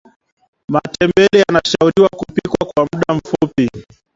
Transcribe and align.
matembele 0.69 1.37
yanashauriwa 1.47 2.09
kupikwa 2.09 2.65
kwa 2.67 2.85
mda 2.85 3.13
mfupi 3.13 3.69